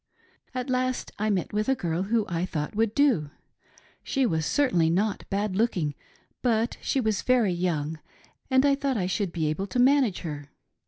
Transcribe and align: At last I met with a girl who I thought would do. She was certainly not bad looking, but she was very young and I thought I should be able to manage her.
At 0.55 0.67
last 0.71 1.11
I 1.19 1.29
met 1.29 1.53
with 1.53 1.69
a 1.69 1.75
girl 1.75 2.01
who 2.01 2.25
I 2.27 2.43
thought 2.43 2.75
would 2.75 2.95
do. 2.95 3.29
She 4.01 4.25
was 4.25 4.47
certainly 4.47 4.89
not 4.89 5.29
bad 5.29 5.55
looking, 5.55 5.93
but 6.41 6.77
she 6.81 6.99
was 6.99 7.21
very 7.21 7.53
young 7.53 7.99
and 8.49 8.65
I 8.65 8.73
thought 8.73 8.97
I 8.97 9.05
should 9.05 9.31
be 9.31 9.45
able 9.45 9.67
to 9.67 9.77
manage 9.77 10.21
her. 10.21 10.49